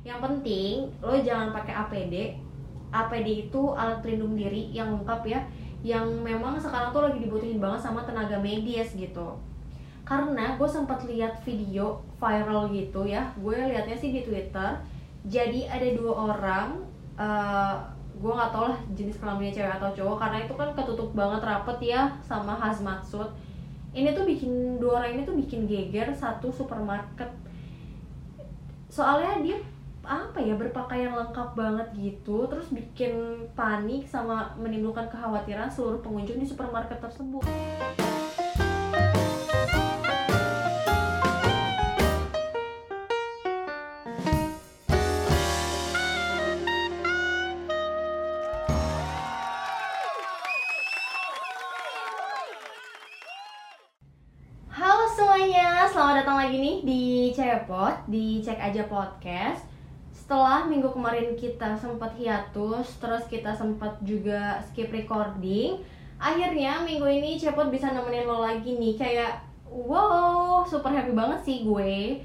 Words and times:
yang 0.00 0.18
penting 0.18 0.88
lo 1.04 1.12
jangan 1.20 1.52
pakai 1.52 1.74
APD 1.76 2.14
APD 2.90 3.48
itu 3.48 3.62
alat 3.72 4.02
pelindung 4.02 4.34
diri 4.34 4.70
yang 4.74 4.98
lengkap 5.00 5.22
ya. 5.26 5.40
Yang 5.80 6.06
memang 6.20 6.60
sekarang 6.60 6.92
tuh 6.92 7.08
lagi 7.08 7.18
dibutuhin 7.22 7.62
banget 7.62 7.80
sama 7.88 8.04
tenaga 8.04 8.36
medis 8.36 8.92
gitu. 8.92 9.38
Karena 10.04 10.58
gue 10.58 10.68
sempat 10.68 11.06
lihat 11.06 11.40
video 11.46 12.02
viral 12.18 12.68
gitu 12.74 13.06
ya. 13.06 13.30
Gue 13.38 13.56
liatnya 13.56 13.96
sih 13.96 14.10
di 14.10 14.26
Twitter. 14.26 14.76
Jadi 15.24 15.70
ada 15.70 15.88
dua 15.94 16.12
orang 16.34 16.82
uh, 17.14 17.76
gue 18.20 18.32
nggak 18.32 18.52
tau 18.52 18.68
lah 18.68 18.78
jenis 18.92 19.16
kelaminnya 19.16 19.54
cewek 19.56 19.74
atau 19.80 19.88
cowok 19.96 20.16
karena 20.20 20.38
itu 20.44 20.52
kan 20.52 20.68
ketutup 20.76 21.08
banget 21.16 21.40
rapet 21.40 21.78
ya 21.80 22.12
sama 22.20 22.52
hazmat 22.52 23.00
suit 23.00 23.32
ini 23.96 24.12
tuh 24.12 24.28
bikin 24.28 24.76
dua 24.76 25.00
orang 25.00 25.16
ini 25.16 25.22
tuh 25.24 25.32
bikin 25.32 25.64
geger 25.64 26.12
satu 26.12 26.52
supermarket. 26.52 27.32
Soalnya 28.92 29.40
dia 29.40 29.56
apa 30.00 30.40
ya 30.40 30.56
berpakaian 30.56 31.12
lengkap 31.12 31.52
banget 31.52 31.88
gitu 31.92 32.48
terus 32.48 32.72
bikin 32.72 33.44
panik 33.52 34.08
sama 34.08 34.56
menimbulkan 34.56 35.12
kekhawatiran 35.12 35.68
seluruh 35.68 36.00
pengunjung 36.00 36.40
di 36.40 36.46
supermarket 36.48 36.96
tersebut. 37.04 37.44
Halo 54.72 55.04
semuanya, 55.12 55.84
selamat 55.92 56.24
datang 56.24 56.36
lagi 56.40 56.56
nih 56.56 56.76
di 56.88 57.02
Cepot, 57.36 58.08
di 58.08 58.40
Cek 58.40 58.56
Aja 58.56 58.88
Podcast 58.88 59.69
setelah 60.30 60.62
minggu 60.62 60.86
kemarin 60.94 61.34
kita 61.34 61.74
sempat 61.74 62.14
hiatus, 62.14 63.02
terus 63.02 63.26
kita 63.26 63.50
sempat 63.50 63.98
juga 64.06 64.62
skip 64.62 64.86
recording, 64.94 65.82
akhirnya 66.22 66.86
minggu 66.86 67.02
ini 67.02 67.34
Cepot 67.34 67.66
bisa 67.66 67.90
nemenin 67.90 68.30
lo 68.30 68.38
lagi 68.38 68.78
nih 68.78 68.94
kayak 68.94 69.42
wow 69.66 70.62
super 70.62 70.94
happy 70.94 71.18
banget 71.18 71.42
sih 71.42 71.66
gue. 71.66 72.22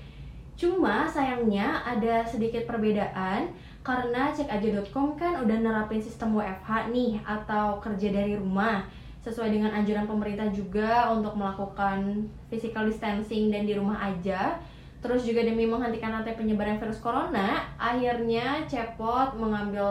Cuma 0.54 1.10
sayangnya 1.10 1.82
ada 1.82 2.22
sedikit 2.30 2.70
perbedaan 2.70 3.50
karena 3.82 4.30
cekaja.com 4.30 5.18
kan 5.18 5.42
udah 5.42 5.58
nerapin 5.66 5.98
sistem 5.98 6.38
WFH 6.38 6.94
nih 6.94 7.18
atau 7.26 7.82
kerja 7.82 8.14
dari 8.14 8.38
rumah 8.38 8.86
sesuai 9.26 9.50
dengan 9.50 9.74
anjuran 9.74 10.06
pemerintah 10.06 10.54
juga 10.54 11.10
untuk 11.10 11.34
melakukan 11.34 12.30
physical 12.54 12.86
distancing 12.86 13.50
dan 13.50 13.66
di 13.66 13.74
rumah 13.74 13.98
aja 13.98 14.62
Terus 15.06 15.22
juga 15.22 15.46
demi 15.46 15.70
menghentikan 15.70 16.18
rantai 16.18 16.34
penyebaran 16.34 16.82
virus 16.82 16.98
corona, 16.98 17.62
akhirnya 17.78 18.66
Cepot 18.66 19.38
mengambil 19.38 19.86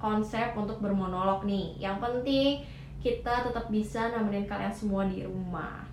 konsep 0.00 0.56
untuk 0.56 0.80
bermonolog 0.80 1.44
nih. 1.44 1.76
Yang 1.76 1.96
penting 2.00 2.50
kita 3.04 3.44
tetap 3.44 3.68
bisa 3.68 4.08
nemenin 4.16 4.48
kalian 4.48 4.72
semua 4.72 5.04
di 5.04 5.28
rumah. 5.28 5.84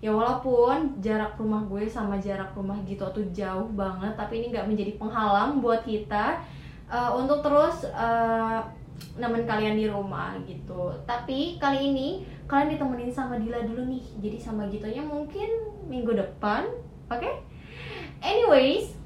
Ya 0.00 0.16
walaupun 0.16 0.96
jarak 1.04 1.36
rumah 1.36 1.60
gue 1.68 1.84
sama 1.84 2.16
jarak 2.16 2.56
rumah 2.56 2.80
gitu 2.88 3.04
tuh 3.12 3.28
jauh 3.36 3.68
banget, 3.76 4.16
tapi 4.16 4.40
ini 4.40 4.48
nggak 4.48 4.64
menjadi 4.64 4.96
penghalang 4.96 5.60
buat 5.60 5.84
kita 5.84 6.40
uh, 6.88 7.12
untuk 7.20 7.44
terus 7.44 7.84
uh, 7.92 8.64
nemenin 9.20 9.44
kalian 9.44 9.76
di 9.76 9.92
rumah 9.92 10.40
gitu. 10.48 10.88
Tapi 11.04 11.60
kali 11.60 11.92
ini 11.92 12.24
kalian 12.48 12.80
ditemenin 12.80 13.12
sama 13.12 13.36
Dila 13.36 13.60
dulu 13.60 13.92
nih. 13.92 14.04
Jadi 14.24 14.38
sama 14.40 14.64
gitunya 14.72 15.04
mungkin 15.04 15.68
minggu 15.84 16.16
depan, 16.16 16.64
oke? 17.12 17.20
Okay? 17.20 17.59
Anyways 18.20 19.00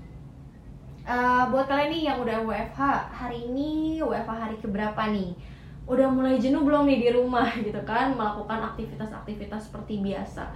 uh, 1.06 1.46
buat 1.48 1.70
kalian 1.70 1.90
nih 1.94 2.02
yang 2.10 2.18
udah 2.20 2.38
WFH 2.44 2.80
hari 3.14 3.46
ini 3.48 4.02
WFH 4.02 4.32
hari 4.34 4.56
keberapa 4.58 5.02
nih? 5.12 5.32
Udah 5.84 6.08
mulai 6.08 6.40
jenuh 6.40 6.64
belum 6.64 6.88
nih 6.88 6.98
di 6.98 7.08
rumah 7.12 7.48
gitu 7.66 7.80
kan? 7.86 8.16
Melakukan 8.16 8.74
aktivitas-aktivitas 8.74 9.70
seperti 9.70 10.00
biasa. 10.00 10.48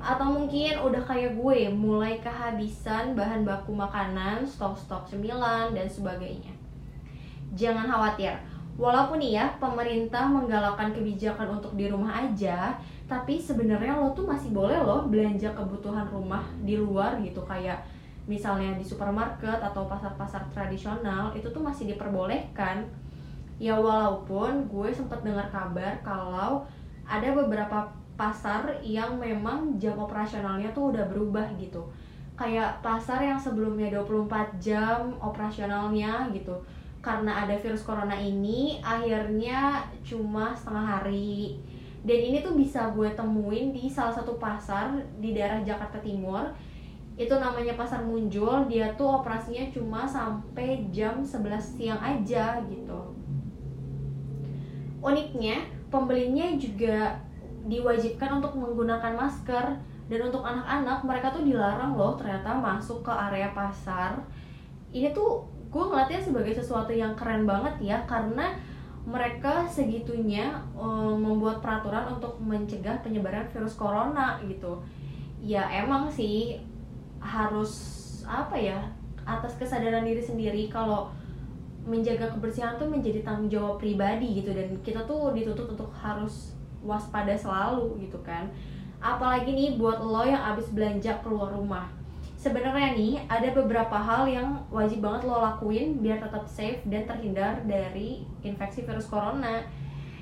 Atau 0.00 0.32
mungkin 0.32 0.80
udah 0.80 1.02
kayak 1.04 1.36
gue 1.36 1.68
mulai 1.68 2.16
kehabisan 2.24 3.12
bahan 3.12 3.44
baku 3.44 3.76
makanan, 3.76 4.48
stok-stok 4.48 5.04
cemilan 5.04 5.76
dan 5.76 5.84
sebagainya. 5.84 6.56
Jangan 7.52 7.84
khawatir, 7.84 8.40
walaupun 8.80 9.20
nih 9.20 9.36
ya 9.36 9.46
pemerintah 9.60 10.24
menggalakkan 10.24 10.96
kebijakan 10.96 11.60
untuk 11.60 11.76
di 11.76 11.92
rumah 11.92 12.24
aja, 12.24 12.80
tapi 13.04 13.36
sebenarnya 13.36 14.00
lo 14.00 14.16
tuh 14.16 14.24
masih 14.24 14.56
boleh 14.56 14.80
loh 14.80 15.04
belanja 15.04 15.52
kebutuhan 15.52 16.08
rumah 16.08 16.48
di 16.64 16.80
luar 16.80 17.20
gitu. 17.20 17.44
Kayak 17.44 17.84
misalnya 18.30 18.78
di 18.78 18.86
supermarket 18.86 19.58
atau 19.58 19.90
pasar-pasar 19.90 20.46
tradisional 20.54 21.34
itu 21.34 21.50
tuh 21.50 21.58
masih 21.58 21.90
diperbolehkan. 21.90 22.86
Ya 23.58 23.74
walaupun 23.74 24.70
gue 24.70 24.94
sempat 24.94 25.26
dengar 25.26 25.50
kabar 25.50 25.98
kalau 26.06 26.62
ada 27.02 27.28
beberapa 27.34 27.90
pasar 28.14 28.78
yang 28.86 29.18
memang 29.18 29.74
jam 29.82 29.98
operasionalnya 29.98 30.70
tuh 30.70 30.94
udah 30.94 31.10
berubah 31.10 31.50
gitu. 31.58 31.82
Kayak 32.38 32.78
pasar 32.78 33.18
yang 33.18 33.36
sebelumnya 33.36 33.90
24 33.90 34.62
jam 34.62 35.10
operasionalnya 35.18 36.30
gitu. 36.30 36.54
Karena 37.02 37.42
ada 37.42 37.58
virus 37.58 37.82
corona 37.82 38.14
ini 38.14 38.78
akhirnya 38.78 39.82
cuma 40.06 40.54
setengah 40.54 40.86
hari. 40.86 41.58
Dan 42.00 42.16
ini 42.32 42.40
tuh 42.40 42.56
bisa 42.56 42.94
gue 42.94 43.10
temuin 43.12 43.76
di 43.76 43.90
salah 43.90 44.14
satu 44.14 44.40
pasar 44.40 44.94
di 45.20 45.36
daerah 45.36 45.60
Jakarta 45.60 46.00
Timur 46.00 46.48
itu 47.20 47.36
namanya 47.36 47.76
pasar 47.76 48.00
muncul 48.00 48.64
dia 48.64 48.88
tuh 48.96 49.20
operasinya 49.20 49.68
cuma 49.68 50.08
sampai 50.08 50.88
jam 50.88 51.20
11 51.20 51.52
siang 51.60 52.00
aja 52.00 52.56
gitu. 52.64 53.00
Uniknya 55.04 55.68
pembelinya 55.92 56.48
juga 56.56 57.20
diwajibkan 57.68 58.40
untuk 58.40 58.56
menggunakan 58.56 59.12
masker. 59.12 59.92
Dan 60.10 60.26
untuk 60.26 60.42
anak-anak 60.42 61.06
mereka 61.06 61.30
tuh 61.30 61.46
dilarang 61.46 61.94
loh 61.94 62.18
ternyata 62.18 62.50
masuk 62.56 63.06
ke 63.06 63.12
area 63.14 63.52
pasar. 63.54 64.18
Ini 64.90 65.14
tuh 65.14 65.46
gue 65.70 65.84
ngeliatnya 65.86 66.18
sebagai 66.18 66.50
sesuatu 66.50 66.90
yang 66.90 67.14
keren 67.14 67.46
banget 67.46 67.94
ya 67.94 68.02
karena 68.10 68.58
mereka 69.06 69.62
segitunya 69.70 70.50
um, 70.74 71.14
membuat 71.14 71.62
peraturan 71.62 72.10
untuk 72.10 72.42
mencegah 72.42 72.98
penyebaran 73.06 73.46
virus 73.54 73.78
corona 73.78 74.42
gitu. 74.42 74.82
Ya 75.38 75.62
emang 75.70 76.10
sih 76.10 76.58
harus 77.20 77.72
apa 78.24 78.56
ya 78.56 78.80
atas 79.28 79.54
kesadaran 79.60 80.02
diri 80.02 80.20
sendiri 80.24 80.66
kalau 80.72 81.12
menjaga 81.84 82.28
kebersihan 82.28 82.76
tuh 82.76 82.88
menjadi 82.88 83.24
tanggung 83.24 83.48
jawab 83.48 83.80
pribadi 83.80 84.42
gitu. 84.42 84.52
Dan 84.52 84.76
kita 84.84 85.04
tuh 85.04 85.32
dituntut 85.32 85.76
untuk 85.76 85.90
harus 85.96 86.56
waspada 86.84 87.32
selalu 87.36 88.00
gitu 88.04 88.20
kan. 88.20 88.48
Apalagi 89.00 89.52
nih 89.52 89.80
buat 89.80 90.00
lo 90.00 90.24
yang 90.24 90.40
abis 90.54 90.72
belanja 90.72 91.20
keluar 91.24 91.52
rumah. 91.52 91.88
Sebenarnya 92.40 92.96
nih 92.96 93.20
ada 93.28 93.52
beberapa 93.52 94.00
hal 94.00 94.24
yang 94.24 94.64
wajib 94.72 95.04
banget 95.04 95.28
lo 95.28 95.44
lakuin 95.44 96.00
biar 96.00 96.24
tetap 96.24 96.48
safe 96.48 96.80
dan 96.88 97.04
terhindar 97.04 97.60
dari 97.68 98.24
infeksi 98.40 98.80
virus 98.80 99.08
corona. 99.08 99.60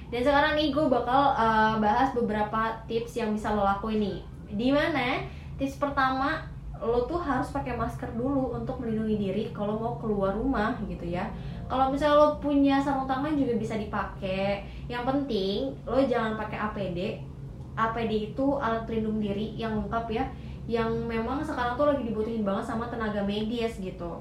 Dan 0.09 0.25
sekarang 0.25 0.59
nih 0.59 0.75
gue 0.75 0.87
bakal 0.89 1.37
uh, 1.37 1.79
bahas 1.79 2.11
beberapa 2.17 2.75
tips 2.91 3.23
yang 3.23 3.31
bisa 3.35 3.55
lo 3.55 3.63
lakuin 3.63 4.03
nih. 4.03 4.19
Di 4.51 4.69
mana? 4.75 5.23
Tips 5.59 5.79
pertama 5.79 6.48
lo 6.79 7.05
tuh 7.11 7.19
harus 7.19 7.51
pakai 7.51 7.75
masker 7.75 8.15
dulu 8.15 8.55
untuk 8.55 8.79
melindungi 8.79 9.17
diri 9.19 9.45
kalau 9.51 9.79
mau 9.79 9.95
keluar 9.99 10.35
rumah 10.35 10.79
gitu 10.87 11.05
ya. 11.05 11.27
Kalau 11.67 11.91
misalnya 11.91 12.17
lo 12.17 12.29
punya 12.39 12.79
sarung 12.79 13.11
tangan 13.11 13.35
juga 13.35 13.59
bisa 13.59 13.75
dipakai. 13.75 14.63
Yang 14.87 15.03
penting 15.05 15.57
lo 15.85 15.99
jangan 15.99 16.39
pakai 16.39 16.59
APD 16.59 17.29
APD 17.79 18.35
itu 18.35 18.47
alat 18.59 18.83
pelindung 18.91 19.23
diri 19.23 19.55
yang 19.55 19.79
lengkap 19.79 20.11
ya 20.11 20.27
yang 20.69 20.91
memang 21.09 21.41
sekarang 21.41 21.81
tuh 21.81 21.89
lagi 21.89 22.05
dibutuhin 22.05 22.45
banget 22.45 22.67
sama 22.69 22.91
tenaga 22.91 23.23
medis 23.25 23.79
gitu. 23.79 24.21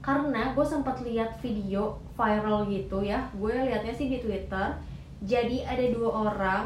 Karena 0.00 0.54
gue 0.54 0.64
sempat 0.64 1.02
lihat 1.02 1.36
video 1.42 1.98
viral 2.14 2.70
gitu 2.70 3.02
ya 3.02 3.26
gue 3.34 3.52
liatnya 3.52 3.92
sih 3.92 4.06
di 4.08 4.22
Twitter. 4.22 4.78
Jadi 5.24 5.66
ada 5.66 5.84
dua 5.90 6.10
orang 6.30 6.64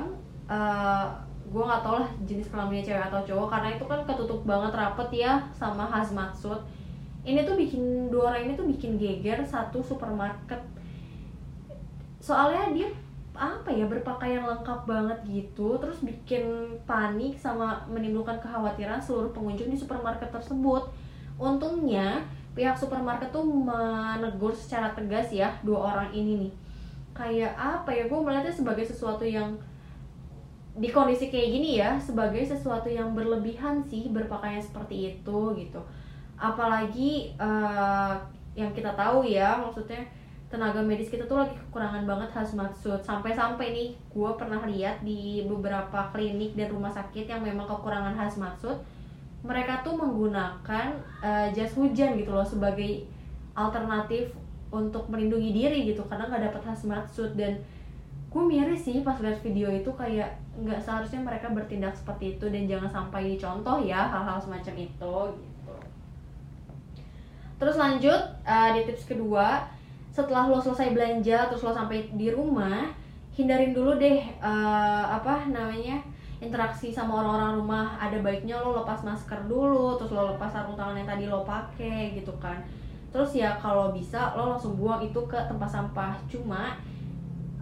uh, 0.50 1.27
gue 1.48 1.62
nggak 1.64 1.80
tau 1.80 2.04
lah 2.04 2.08
jenis 2.28 2.52
kelaminnya 2.52 2.84
cewek 2.92 3.04
atau 3.08 3.20
cowok 3.24 3.48
karena 3.56 3.68
itu 3.74 3.84
kan 3.88 4.00
ketutup 4.04 4.40
banget 4.44 4.72
rapet 4.76 5.08
ya 5.24 5.40
sama 5.56 5.88
hazmat 5.88 6.30
suit 6.36 6.60
ini 7.28 7.44
tuh 7.44 7.60
bikin 7.60 8.08
dua 8.08 8.32
orang 8.32 8.48
ini 8.48 8.52
tuh 8.56 8.64
bikin 8.64 8.96
geger 8.96 9.44
satu 9.44 9.84
supermarket. 9.84 10.64
Soalnya 12.24 12.72
dia 12.72 12.88
apa 13.38 13.70
ya 13.70 13.86
berpakaian 13.86 14.42
lengkap 14.42 14.82
banget 14.88 15.18
gitu 15.28 15.78
terus 15.78 16.02
bikin 16.02 16.74
panik 16.88 17.38
sama 17.38 17.86
menimbulkan 17.86 18.34
kekhawatiran 18.42 18.98
seluruh 18.98 19.30
pengunjung 19.36 19.68
di 19.68 19.76
supermarket 19.76 20.32
tersebut. 20.32 20.88
Untungnya 21.36 22.24
pihak 22.56 22.74
supermarket 22.74 23.30
tuh 23.30 23.44
menegur 23.44 24.50
secara 24.56 24.90
tegas 24.96 25.28
ya 25.28 25.52
dua 25.60 25.92
orang 25.94 26.10
ini 26.16 26.48
nih. 26.48 26.52
Kayak 27.12 27.54
apa 27.60 27.92
ya 27.92 28.08
gue 28.08 28.18
melihatnya 28.18 28.54
sebagai 28.56 28.88
sesuatu 28.88 29.22
yang 29.22 29.52
di 30.78 30.88
kondisi 30.94 31.26
kayak 31.28 31.48
gini 31.50 31.70
ya 31.82 31.98
sebagai 31.98 32.42
sesuatu 32.46 32.86
yang 32.86 33.12
berlebihan 33.12 33.82
sih 33.90 34.08
berpakaian 34.08 34.62
seperti 34.62 35.14
itu 35.14 35.38
gitu. 35.58 35.80
Apalagi 36.38 37.34
uh, 37.38 38.14
yang 38.54 38.70
kita 38.70 38.94
tahu 38.94 39.26
ya 39.26 39.58
maksudnya 39.58 40.06
tenaga 40.48 40.80
medis 40.80 41.12
kita 41.12 41.28
tuh 41.28 41.44
lagi 41.44 41.52
kekurangan 41.69 42.08
banget 42.08 42.30
hazmat 42.32 42.72
suit 42.72 43.04
sampai-sampai 43.04 43.69
nih 43.76 43.88
gue 43.92 44.30
pernah 44.40 44.64
lihat 44.64 45.04
di 45.04 45.44
beberapa 45.44 46.08
klinik 46.08 46.56
dan 46.56 46.72
rumah 46.72 46.88
sakit 46.88 47.28
yang 47.28 47.44
memang 47.44 47.69
kekurangan 47.69 48.16
hazmat 48.16 48.56
suit 48.56 48.81
mereka 49.44 49.84
tuh 49.84 49.94
menggunakan 49.94 50.96
uh, 51.20 51.46
jas 51.52 51.76
hujan 51.76 52.16
gitu 52.16 52.32
loh 52.32 52.42
sebagai 52.48 53.04
alternatif 53.52 54.32
untuk 54.72 55.04
melindungi 55.12 55.52
diri 55.52 55.92
gitu 55.92 56.00
karena 56.08 56.26
nggak 56.32 56.50
dapat 56.50 56.62
hazmat 56.72 57.04
suit 57.12 57.36
dan 57.36 57.60
gue 58.28 58.42
miris 58.44 58.84
sih 58.84 59.00
pas 59.00 59.16
lihat 59.25 59.40
video 59.40 59.72
itu 59.72 59.88
kayak 59.96 60.36
nggak 60.60 60.76
seharusnya 60.84 61.25
mereka 61.25 61.48
bertindak 61.48 61.96
seperti 61.96 62.36
itu 62.36 62.44
dan 62.52 62.69
jangan 62.69 62.90
sampai 62.92 63.34
dicontoh 63.34 63.80
ya 63.80 64.04
hal-hal 64.04 64.36
semacam 64.36 64.75
itu 64.76 65.14
gitu. 65.32 65.75
Terus 67.58 67.76
lanjut 67.80 68.20
uh, 68.44 68.70
di 68.76 68.84
tips 68.84 69.08
kedua 69.08 69.64
setelah 70.12 70.50
lo 70.50 70.60
selesai 70.60 70.92
belanja 70.92 71.48
terus 71.48 71.64
lo 71.64 71.72
sampai 71.72 72.12
di 72.12 72.28
rumah 72.28 72.92
hindarin 73.32 73.72
dulu 73.72 73.96
deh 73.96 74.20
uh, 74.42 75.04
apa 75.08 75.48
namanya 75.48 76.02
interaksi 76.38 76.92
sama 76.92 77.24
orang-orang 77.24 77.64
rumah. 77.64 77.86
Ada 77.96 78.20
baiknya 78.20 78.60
lo 78.60 78.84
lepas 78.84 79.08
masker 79.08 79.48
dulu 79.48 79.96
terus 79.96 80.12
lo 80.12 80.36
lepas 80.36 80.52
sarung 80.52 80.76
tangan 80.76 81.00
yang 81.00 81.08
tadi 81.08 81.24
lo 81.32 81.48
pakai 81.48 82.12
gitu 82.12 82.36
kan. 82.36 82.60
Terus 83.08 83.32
ya 83.32 83.56
kalau 83.56 83.88
bisa 83.96 84.36
lo 84.36 84.52
langsung 84.52 84.76
buang 84.76 85.00
itu 85.00 85.19
ke 85.24 85.38
tempat 85.48 85.70
sampah. 85.72 86.12
Cuma 86.28 86.76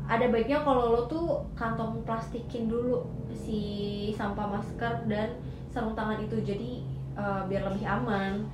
ada 0.07 0.31
baiknya 0.31 0.63
kalau 0.63 0.95
lo 0.95 1.03
tuh 1.11 1.43
kantong 1.59 1.99
plastikin 2.07 2.71
dulu 2.71 3.03
si 3.35 4.15
sampah 4.15 4.47
masker 4.47 5.11
dan 5.11 5.35
sarung 5.67 5.99
tangan 5.99 6.23
itu 6.23 6.39
jadi 6.47 6.81
uh, 7.19 7.43
biar 7.51 7.67
lebih 7.67 7.83
aman. 7.83 8.47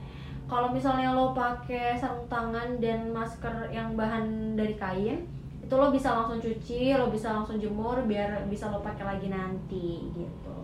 Kalau 0.48 0.72
misalnya 0.72 1.12
lo 1.12 1.36
pakai 1.36 1.96
sarung 2.00 2.24
tangan 2.26 2.80
dan 2.80 3.12
masker 3.12 3.68
yang 3.68 3.92
bahan 3.92 4.56
dari 4.56 4.74
kain 4.80 5.28
itu 5.62 5.74
lo 5.76 5.92
bisa 5.92 6.12
langsung 6.12 6.40
cuci 6.40 6.96
lo 6.96 7.08
bisa 7.08 7.32
langsung 7.32 7.56
jemur 7.56 8.04
biar 8.04 8.48
bisa 8.48 8.72
lo 8.72 8.80
pakai 8.80 9.04
lagi 9.04 9.28
nanti 9.28 10.08
gitu. 10.16 10.56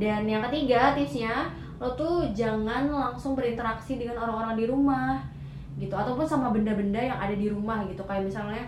Dan 0.00 0.24
yang 0.24 0.40
ketiga 0.48 0.96
tipsnya 0.96 1.52
lo 1.76 1.92
tuh 1.94 2.32
jangan 2.32 2.88
langsung 2.88 3.36
berinteraksi 3.36 4.00
dengan 4.00 4.24
orang-orang 4.24 4.56
di 4.56 4.64
rumah 4.64 5.20
gitu. 5.76 5.92
Ataupun 5.92 6.24
sama 6.24 6.48
benda-benda 6.48 6.98
yang 6.98 7.20
ada 7.20 7.36
di 7.36 7.52
rumah 7.52 7.84
gitu. 7.84 8.00
Kayak 8.08 8.24
misalnya 8.32 8.64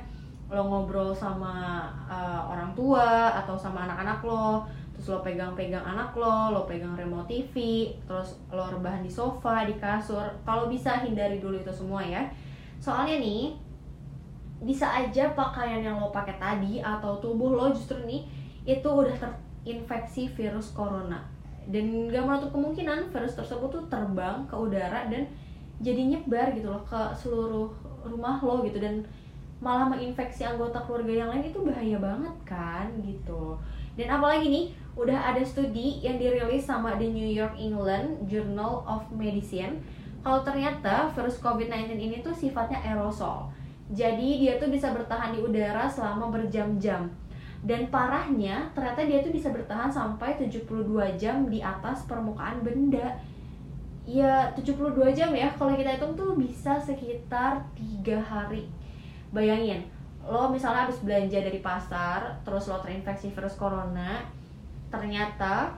lo 0.51 0.67
ngobrol 0.67 1.15
sama 1.15 1.87
uh, 2.11 2.43
orang 2.51 2.75
tua 2.75 3.31
atau 3.39 3.55
sama 3.55 3.87
anak-anak 3.87 4.19
lo 4.27 4.67
terus 4.91 5.15
lo 5.15 5.23
pegang-pegang 5.23 5.81
anak 5.81 6.11
lo 6.19 6.51
lo 6.51 6.67
pegang 6.67 6.99
remote 6.99 7.31
TV 7.31 7.55
terus 8.03 8.35
lo 8.51 8.67
rebahan 8.67 9.07
di 9.07 9.09
sofa 9.09 9.63
di 9.63 9.79
kasur 9.79 10.27
kalau 10.43 10.67
bisa 10.67 11.07
hindari 11.07 11.39
dulu 11.39 11.63
itu 11.63 11.71
semua 11.71 12.03
ya. 12.03 12.27
Soalnya 12.83 13.23
nih 13.23 13.55
bisa 14.61 14.85
aja 14.91 15.33
pakaian 15.33 15.81
yang 15.81 15.97
lo 16.03 16.13
pakai 16.13 16.37
tadi 16.37 16.83
atau 16.83 17.17
tubuh 17.23 17.57
lo 17.57 17.73
justru 17.73 17.97
nih 18.05 18.27
itu 18.67 18.89
udah 18.91 19.15
terinfeksi 19.17 20.29
virus 20.35 20.75
corona. 20.75 21.23
Dan 21.71 22.11
gak 22.11 22.27
menutup 22.27 22.51
kemungkinan 22.51 23.15
virus 23.15 23.39
tersebut 23.39 23.71
tuh 23.71 23.85
terbang 23.87 24.43
ke 24.51 24.57
udara 24.59 25.07
dan 25.07 25.25
jadi 25.81 26.13
nyebar 26.13 26.53
gitu 26.53 26.69
loh 26.69 26.83
ke 26.85 27.01
seluruh 27.15 27.71
rumah 28.05 28.43
lo 28.43 28.61
gitu. 28.67 28.83
Dan 28.83 29.01
malah 29.61 29.93
menginfeksi 29.93 30.49
anggota 30.49 30.81
keluarga 30.89 31.13
yang 31.13 31.29
lain 31.29 31.53
itu 31.53 31.61
bahaya 31.61 32.01
banget 32.01 32.37
kan 32.49 32.89
gitu. 33.05 33.61
Dan 33.93 34.09
apalagi 34.09 34.49
nih 34.49 34.67
udah 34.97 35.33
ada 35.33 35.45
studi 35.45 36.01
yang 36.01 36.17
dirilis 36.17 36.65
sama 36.65 36.97
The 36.97 37.05
New 37.13 37.29
York 37.29 37.61
England 37.61 38.25
Journal 38.25 38.81
of 38.89 39.05
Medicine. 39.13 39.85
Kalau 40.25 40.41
ternyata 40.41 41.13
virus 41.13 41.37
COVID-19 41.45 42.01
ini 42.01 42.17
tuh 42.25 42.33
sifatnya 42.33 42.81
aerosol. 42.81 43.53
Jadi 43.93 44.41
dia 44.41 44.57
tuh 44.57 44.73
bisa 44.73 44.97
bertahan 44.97 45.37
di 45.37 45.45
udara 45.45 45.85
selama 45.85 46.33
berjam-jam. 46.33 47.13
Dan 47.61 47.93
parahnya 47.93 48.73
ternyata 48.73 49.05
dia 49.05 49.21
tuh 49.21 49.37
bisa 49.37 49.53
bertahan 49.53 49.93
sampai 49.93 50.41
72 50.41 50.65
jam 51.21 51.45
di 51.53 51.61
atas 51.61 52.09
permukaan 52.09 52.65
benda. 52.65 53.21
Ya 54.09 54.49
72 54.57 55.13
jam 55.13 55.37
ya 55.37 55.53
kalau 55.53 55.77
kita 55.77 56.01
hitung 56.01 56.17
tuh 56.17 56.33
bisa 56.41 56.81
sekitar 56.81 57.61
tiga 57.77 58.17
hari 58.17 58.80
bayangin 59.31 59.87
lo 60.27 60.53
misalnya 60.53 60.87
habis 60.87 61.01
belanja 61.01 61.41
dari 61.41 61.59
pasar 61.65 62.39
terus 62.45 62.69
lo 62.69 62.79
terinfeksi 62.83 63.33
virus 63.33 63.57
corona 63.57 64.23
ternyata 64.91 65.75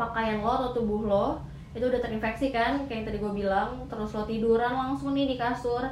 pakaian 0.00 0.40
lo 0.40 0.50
atau 0.50 0.70
tubuh 0.76 1.02
lo 1.08 1.26
itu 1.70 1.86
udah 1.86 2.02
terinfeksi 2.02 2.50
kan 2.50 2.82
kayak 2.90 3.02
yang 3.02 3.06
tadi 3.06 3.18
gue 3.22 3.32
bilang 3.46 3.86
terus 3.86 4.10
lo 4.10 4.26
tiduran 4.26 4.74
langsung 4.74 5.14
nih 5.14 5.30
di 5.30 5.36
kasur. 5.38 5.86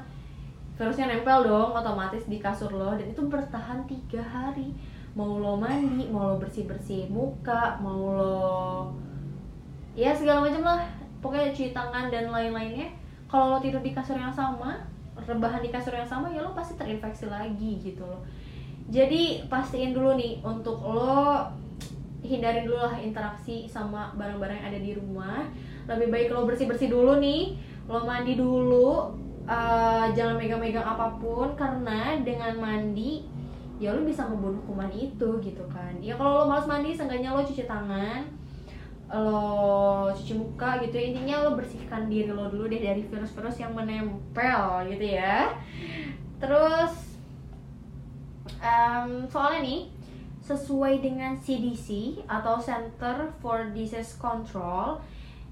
Virusnya 0.75 1.11
nempel 1.11 1.47
dong 1.47 1.75
otomatis 1.75 2.27
di 2.27 2.39
kasur 2.43 2.71
lo 2.75 2.95
dan 2.99 3.07
itu 3.07 3.23
bertahan 3.31 3.87
tiga 3.87 4.23
hari. 4.23 4.75
Mau 5.15 5.39
lo 5.39 5.55
mandi 5.55 6.11
mau 6.11 6.35
lo 6.35 6.37
bersih 6.39 6.67
bersih 6.67 7.07
muka 7.11 7.79
mau 7.79 8.15
lo 8.15 8.91
ya 9.95 10.11
segala 10.11 10.43
macam 10.43 10.67
lah. 10.67 10.83
Pokoknya 11.23 11.55
cuci 11.55 11.71
tangan 11.71 12.11
dan 12.11 12.31
lain-lainnya. 12.31 12.91
Kalau 13.31 13.55
lo 13.55 13.59
tidur 13.63 13.83
di 13.83 13.95
kasur 13.95 14.19
yang 14.19 14.35
sama 14.35 14.83
rebahan 15.27 15.65
di 15.65 15.73
kasur 15.73 15.95
yang 15.97 16.07
sama 16.07 16.31
ya 16.31 16.45
lo 16.45 16.55
pasti 16.55 16.79
terinfeksi 16.79 17.27
lagi 17.27 17.81
gitu 17.83 18.07
loh. 18.07 18.23
Jadi 18.89 19.45
pastiin 19.51 19.93
dulu 19.93 20.17
nih 20.17 20.41
untuk 20.41 20.81
lo 20.81 21.49
hindarin 22.25 22.67
dulu 22.67 22.81
lah 22.81 22.97
interaksi 22.99 23.69
sama 23.69 24.13
barang-barang 24.17 24.57
yang 24.59 24.69
ada 24.71 24.81
di 24.81 24.93
rumah. 24.97 25.43
Lebih 25.89 26.09
baik 26.13 26.29
lo 26.33 26.45
bersih-bersih 26.45 26.93
dulu 26.93 27.19
nih 27.19 27.57
lo 27.89 28.05
mandi 28.05 28.37
dulu 28.37 29.17
uh, 29.49 30.07
jangan 30.13 30.37
megang-megang 30.37 30.85
apa 30.85 31.17
pun 31.17 31.57
karena 31.57 32.21
dengan 32.21 32.53
mandi 32.61 33.25
ya 33.81 33.95
lo 33.95 34.05
bisa 34.05 34.27
ngebunuh 34.29 34.61
kuman 34.69 34.93
itu 34.93 35.41
gitu 35.41 35.65
kan. 35.73 35.97
Ya 36.01 36.17
kalau 36.17 36.43
lo 36.43 36.45
malas 36.49 36.69
mandi 36.69 36.93
seenggaknya 36.93 37.33
lo 37.33 37.45
cuci 37.45 37.65
tangan 37.65 38.25
lo 39.09 40.13
cuci 40.13 40.37
muka 40.37 40.85
gitu 40.85 41.01
intinya 41.01 41.49
lo 41.49 41.57
bersihkan 41.57 42.13
diri 42.13 42.29
lo 42.29 42.53
dulu 42.53 42.69
deh 42.69 42.81
dari 42.81 43.01
virus-virus 43.09 43.57
yang 43.57 43.73
menempel 43.73 44.85
gitu 44.93 45.07
ya. 45.17 45.53
Terus 46.37 46.93
um, 48.61 49.25
soalnya 49.33 49.61
nih 49.65 49.81
sesuai 50.45 51.05
dengan 51.05 51.37
CDC 51.37 52.21
atau 52.25 52.57
Center 52.61 53.33
for 53.41 53.69
Disease 53.77 54.17
Control 54.17 54.97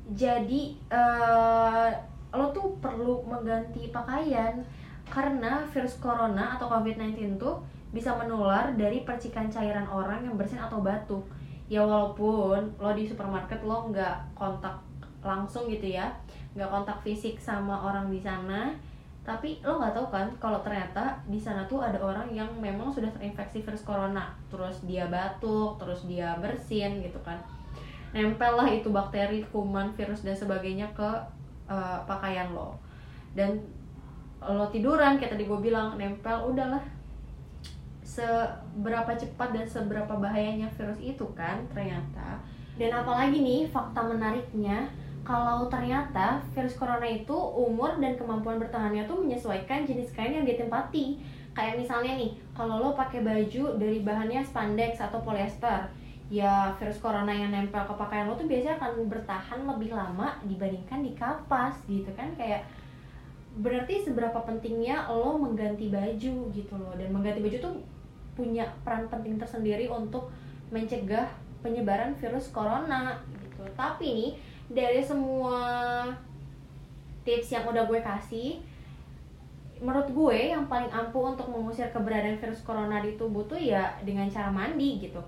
jadi 0.08 0.72
uh, 0.88 1.90
lo 2.32 2.52
tuh 2.54 2.76
perlu 2.80 3.24
mengganti 3.26 3.92
pakaian 3.92 4.62
karena 5.10 5.66
virus 5.70 5.98
corona 5.98 6.58
atau 6.58 6.70
COVID-19 6.70 7.38
tuh 7.38 7.62
bisa 7.90 8.12
menular 8.18 8.74
dari 8.74 9.02
percikan 9.06 9.48
cairan 9.48 9.86
orang 9.88 10.26
yang 10.26 10.34
bersin 10.34 10.58
atau 10.58 10.82
batuk 10.82 11.22
ya 11.66 11.82
walaupun 11.82 12.70
lo 12.78 12.90
di 12.94 13.06
supermarket 13.06 13.62
lo 13.66 13.90
nggak 13.90 14.38
kontak 14.38 14.78
langsung 15.22 15.66
gitu 15.66 15.90
ya 15.98 16.10
nggak 16.54 16.70
kontak 16.70 16.98
fisik 17.02 17.36
sama 17.36 17.74
orang 17.74 18.08
di 18.08 18.22
sana 18.22 18.70
tapi 19.26 19.58
lo 19.66 19.82
nggak 19.82 19.90
tahu 19.90 20.06
kan 20.14 20.26
kalau 20.38 20.62
ternyata 20.62 21.18
di 21.26 21.34
sana 21.34 21.66
tuh 21.66 21.82
ada 21.82 21.98
orang 21.98 22.30
yang 22.30 22.46
memang 22.62 22.94
sudah 22.94 23.10
terinfeksi 23.10 23.66
virus 23.66 23.82
corona. 23.82 24.30
Terus 24.46 24.86
dia 24.86 25.10
batuk 25.10 25.82
terus 25.82 26.06
dia 26.06 26.38
bersin 26.38 27.02
gitu 27.02 27.18
kan. 27.26 27.34
Nempel 28.14 28.54
lah 28.54 28.70
itu 28.70 28.86
bakteri 28.94 29.42
kuman 29.50 29.90
virus 29.98 30.22
dan 30.22 30.38
sebagainya 30.38 30.86
ke 30.94 31.10
uh, 31.66 31.98
pakaian 32.06 32.54
lo. 32.54 32.78
Dan 33.34 33.58
lo 34.38 34.70
tiduran 34.70 35.18
kayak 35.18 35.34
tadi 35.34 35.50
gue 35.50 35.58
bilang 35.58 35.98
nempel 35.98 36.46
udahlah 36.46 36.80
seberapa 38.16 39.12
cepat 39.12 39.52
dan 39.52 39.66
seberapa 39.68 40.16
bahayanya 40.16 40.72
virus 40.80 40.96
itu 41.04 41.28
kan 41.36 41.60
ternyata. 41.68 42.40
Dan 42.80 42.92
apalagi 42.92 43.44
nih 43.44 43.68
fakta 43.68 44.00
menariknya 44.04 44.88
kalau 45.26 45.66
ternyata 45.66 46.40
virus 46.54 46.78
corona 46.78 47.04
itu 47.04 47.34
umur 47.34 47.98
dan 48.00 48.14
kemampuan 48.14 48.62
bertahannya 48.62 49.04
tuh 49.04 49.20
menyesuaikan 49.20 49.84
jenis 49.84 50.14
kain 50.16 50.32
yang 50.32 50.48
ditempati. 50.48 51.20
Kayak 51.56 51.80
misalnya 51.80 52.16
nih 52.16 52.32
kalau 52.52 52.80
lo 52.80 52.90
pakai 52.92 53.24
baju 53.24 53.80
dari 53.80 54.04
bahannya 54.04 54.44
spandex 54.44 55.00
atau 55.00 55.20
polyester 55.24 55.88
ya 56.26 56.74
virus 56.76 56.98
corona 56.98 57.30
yang 57.30 57.54
nempel 57.54 57.86
ke 57.86 57.94
pakaian 57.94 58.26
lo 58.26 58.34
tuh 58.34 58.50
biasanya 58.50 58.82
akan 58.82 59.06
bertahan 59.06 59.62
lebih 59.62 59.94
lama 59.94 60.36
dibandingkan 60.44 61.00
di 61.04 61.12
kapas 61.16 61.74
gitu 61.88 62.08
kan? 62.14 62.32
Kayak 62.36 62.68
berarti 63.56 64.04
seberapa 64.04 64.36
pentingnya 64.44 65.08
lo 65.08 65.40
mengganti 65.40 65.88
baju 65.88 66.34
gitu 66.54 66.74
loh. 66.76 66.94
Dan 66.94 67.10
mengganti 67.10 67.40
baju 67.42 67.56
tuh 67.58 67.74
punya 68.36 68.68
peran 68.84 69.08
penting 69.08 69.40
tersendiri 69.40 69.88
untuk 69.88 70.28
mencegah 70.68 71.26
penyebaran 71.64 72.12
virus 72.20 72.52
corona 72.52 73.16
gitu. 73.40 73.64
Tapi 73.72 74.06
nih 74.12 74.30
dari 74.68 75.00
semua 75.00 75.58
tips 77.26 77.50
yang 77.50 77.66
udah 77.66 77.88
gue 77.88 78.00
kasih, 78.04 78.62
menurut 79.82 80.08
gue 80.12 80.38
yang 80.54 80.70
paling 80.70 80.92
ampuh 80.92 81.34
untuk 81.34 81.50
mengusir 81.50 81.90
keberadaan 81.90 82.38
virus 82.38 82.62
corona 82.62 83.02
di 83.02 83.18
tubuh 83.18 83.42
tuh 83.50 83.58
ya 83.58 83.96
dengan 84.06 84.30
cara 84.30 84.52
mandi 84.52 85.02
gitu. 85.02 85.18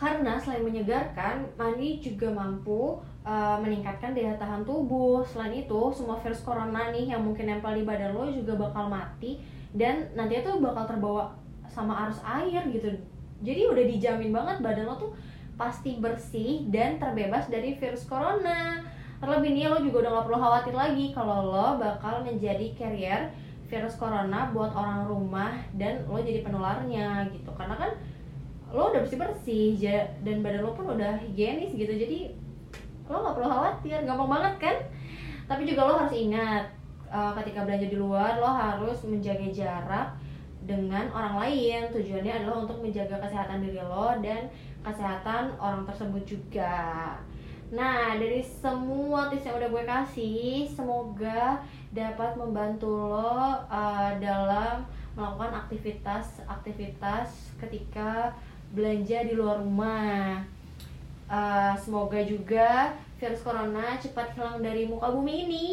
Karena 0.00 0.40
selain 0.40 0.64
menyegarkan, 0.64 1.44
mandi 1.60 2.00
juga 2.00 2.32
mampu 2.32 2.96
uh, 3.20 3.60
meningkatkan 3.60 4.16
daya 4.16 4.32
tahan 4.40 4.64
tubuh. 4.64 5.20
Selain 5.28 5.52
itu, 5.52 5.92
semua 5.92 6.16
virus 6.24 6.40
corona 6.40 6.88
nih 6.88 7.12
yang 7.12 7.20
mungkin 7.20 7.52
nempel 7.52 7.76
di 7.76 7.84
badan 7.84 8.16
lo 8.16 8.24
juga 8.32 8.56
bakal 8.56 8.88
mati 8.88 9.36
dan 9.76 10.08
nanti 10.16 10.40
itu 10.40 10.50
bakal 10.58 10.88
terbawa 10.88 11.30
sama 11.70 12.06
arus 12.06 12.20
air 12.26 12.62
gitu. 12.68 12.90
Jadi 13.40 13.70
udah 13.70 13.84
dijamin 13.86 14.30
banget 14.34 14.60
badan 14.60 14.90
lo 14.90 14.94
tuh 14.98 15.12
pasti 15.56 15.96
bersih 15.96 16.68
dan 16.68 17.00
terbebas 17.00 17.48
dari 17.48 17.78
virus 17.78 18.04
corona. 18.04 18.84
Terlebih 19.22 19.50
nih 19.54 19.68
lo 19.70 19.78
juga 19.80 20.04
udah 20.04 20.10
gak 20.20 20.26
perlu 20.28 20.38
khawatir 20.40 20.74
lagi 20.74 21.06
kalau 21.14 21.48
lo 21.48 21.68
bakal 21.80 22.24
menjadi 22.24 22.72
carrier 22.76 23.32
virus 23.70 23.94
corona 23.94 24.50
buat 24.50 24.74
orang 24.74 25.06
rumah 25.06 25.54
dan 25.78 26.04
lo 26.10 26.18
jadi 26.18 26.42
penularnya 26.42 27.30
gitu. 27.32 27.54
Karena 27.54 27.78
kan 27.78 27.90
lo 28.70 28.94
udah 28.94 29.02
bersih 29.02 29.18
bersih 29.18 29.66
dan 30.22 30.46
badan 30.46 30.62
lo 30.62 30.72
pun 30.78 30.94
udah 30.94 31.18
higienis 31.26 31.74
gitu 31.74 31.90
jadi 31.90 32.30
lo 33.10 33.26
nggak 33.26 33.34
perlu 33.34 33.48
khawatir 33.50 33.98
gampang 34.06 34.30
banget 34.30 34.54
kan 34.62 34.76
tapi 35.50 35.66
juga 35.66 35.90
lo 35.90 35.94
harus 35.98 36.14
ingat 36.14 36.70
uh, 37.10 37.34
ketika 37.42 37.66
belanja 37.66 37.90
di 37.90 37.98
luar 37.98 38.38
lo 38.38 38.46
harus 38.46 39.02
menjaga 39.02 39.50
jarak 39.50 40.14
dengan 40.64 41.08
orang 41.12 41.36
lain. 41.46 41.88
Tujuannya 41.92 42.32
adalah 42.44 42.64
untuk 42.64 42.80
menjaga 42.80 43.16
kesehatan 43.20 43.64
diri 43.64 43.80
lo 43.80 44.12
dan 44.20 44.48
kesehatan 44.80 45.56
orang 45.60 45.84
tersebut 45.84 46.22
juga. 46.24 47.16
Nah 47.70 48.18
dari 48.18 48.42
semua 48.42 49.30
tips 49.30 49.46
yang 49.46 49.56
udah 49.62 49.70
gue 49.70 49.84
kasih 49.86 50.66
semoga 50.66 51.62
dapat 51.94 52.34
membantu 52.34 52.90
lo 52.90 53.62
uh, 53.70 54.10
dalam 54.18 54.82
melakukan 55.14 55.66
aktivitas-aktivitas 55.66 57.54
ketika 57.62 58.34
belanja 58.74 59.26
di 59.26 59.34
luar 59.34 59.62
rumah. 59.62 60.42
Uh, 61.30 61.78
semoga 61.78 62.18
juga 62.26 62.90
virus 63.22 63.38
corona 63.46 63.94
cepat 64.02 64.34
hilang 64.34 64.58
dari 64.58 64.90
muka 64.90 65.14
bumi 65.14 65.46
ini 65.46 65.66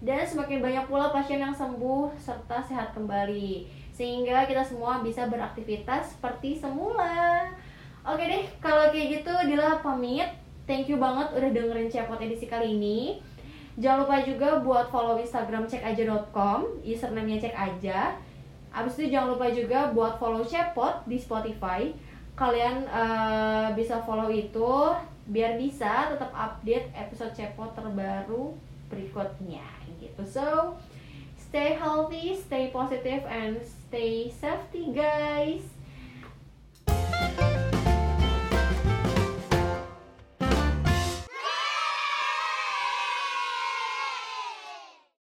dan 0.00 0.24
semakin 0.26 0.58
banyak 0.64 0.84
pula 0.88 1.12
pasien 1.12 1.38
yang 1.38 1.54
sembuh 1.54 2.16
serta 2.18 2.64
sehat 2.64 2.96
kembali 2.96 3.68
sehingga 3.94 4.42
kita 4.48 4.64
semua 4.64 4.98
bisa 5.04 5.30
beraktivitas 5.30 6.18
seperti 6.18 6.58
semula. 6.58 7.46
Oke 8.02 8.26
deh, 8.26 8.44
kalau 8.58 8.90
kayak 8.90 9.22
gitu 9.22 9.32
Dila 9.46 9.78
pamit. 9.80 10.26
Thank 10.64 10.88
you 10.88 10.96
banget 10.96 11.28
udah 11.36 11.50
dengerin 11.52 11.92
Cepot 11.92 12.16
edisi 12.18 12.48
kali 12.48 12.74
ini. 12.74 13.20
Jangan 13.76 14.08
lupa 14.08 14.16
juga 14.24 14.48
buat 14.64 14.88
follow 14.88 15.20
Instagram 15.20 15.68
cekaja.com, 15.68 16.80
username-nya 16.80 17.44
cek 17.44 17.54
aja. 17.54 18.16
Abis 18.72 18.96
itu 18.96 19.12
jangan 19.12 19.36
lupa 19.36 19.52
juga 19.52 19.92
buat 19.92 20.16
follow 20.16 20.40
Cepot 20.40 21.04
di 21.04 21.20
Spotify 21.20 21.92
kalian 22.34 22.82
uh, 22.90 23.70
bisa 23.78 24.02
follow 24.02 24.26
itu 24.26 24.90
biar 25.30 25.54
bisa 25.54 26.10
tetap 26.10 26.34
update 26.34 26.90
episode 26.92 27.32
cepot 27.32 27.70
terbaru 27.78 28.52
berikutnya 28.90 29.62
gitu. 30.04 30.22
So 30.28 30.76
stay 31.54 31.78
healthy 31.78 32.34
stay 32.34 32.74
positive 32.74 33.22
and 33.30 33.62
stay 33.62 34.26
safety 34.26 34.90
guys 34.90 35.62